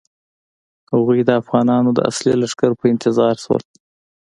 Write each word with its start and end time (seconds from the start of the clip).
هغوی 0.91 1.19
د 1.25 1.29
افغانانو 1.41 1.89
د 1.93 1.99
اصلي 2.09 2.33
لښکر 2.41 2.71
په 2.79 2.85
انتظار 2.93 3.35
شول. 3.43 3.63